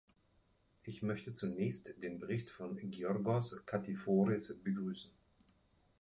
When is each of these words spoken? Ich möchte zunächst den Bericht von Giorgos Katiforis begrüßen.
Ich 0.81 1.03
möchte 1.03 1.35
zunächst 1.35 2.01
den 2.01 2.17
Bericht 2.17 2.49
von 2.49 2.75
Giorgos 2.89 3.63
Katiforis 3.67 4.59
begrüßen. 4.63 5.11